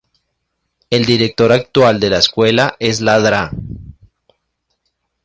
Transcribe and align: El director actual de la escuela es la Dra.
El 0.89 1.05
director 1.05 1.51
actual 1.51 1.99
de 1.99 2.09
la 2.09 2.17
escuela 2.17 2.75
es 2.79 3.01
la 3.01 3.19
Dra. 3.19 3.51